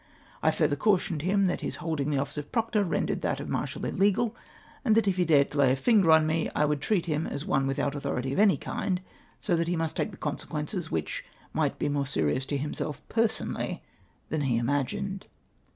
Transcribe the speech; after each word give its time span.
I 0.41 0.49
further 0.49 0.75
cautioned 0.75 1.21
him 1.21 1.45
that 1.45 1.61
his 1.61 1.75
hold 1.75 2.01
ing 2.01 2.09
the 2.09 2.17
office 2.17 2.37
of 2.37 2.51
proctor 2.51 2.83
rendered 2.83 3.21
that 3.21 3.39
of 3.39 3.49
marshal 3.49 3.85
illegal, 3.85 4.35
and 4.83 4.95
that 4.95 5.07
if 5.07 5.17
he 5.17 5.25
dared 5.25 5.51
to 5.51 5.59
lay 5.59 5.71
a 5.71 5.75
finger 5.75 6.09
on 6.09 6.25
me, 6.25 6.49
I 6.55 6.65
would 6.65 6.81
treat 6.81 7.05
him 7.05 7.27
as 7.27 7.45
one 7.45 7.67
without 7.67 7.93
authority 7.93 8.33
of 8.33 8.39
any 8.39 8.57
kind, 8.57 9.01
so 9.39 9.55
that 9.55 9.67
he 9.67 9.75
must 9.75 9.95
take 9.95 10.09
the 10.09 10.17
consequences, 10.17 10.89
which 10.89 11.23
might 11.53 11.77
be 11.77 11.87
more 11.87 12.07
serious 12.07 12.47
to 12.47 12.57
himself 12.57 13.07
personally 13.09 13.83
than 14.29 14.41
he 14.41 14.57
imagined. 14.57 15.27